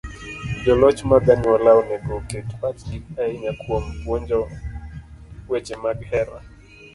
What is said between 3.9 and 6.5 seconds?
puonjo weche mag hera.